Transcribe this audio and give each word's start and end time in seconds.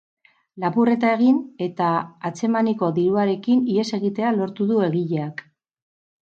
Lapurreta 0.61 1.11
egin 1.17 1.37
eta 1.65 1.89
atzemaniko 2.31 2.91
diruarekin 2.97 3.63
ihes 3.77 3.87
egitea 4.01 4.35
lortu 4.41 4.71
du 4.75 4.85
egileak. 4.91 5.49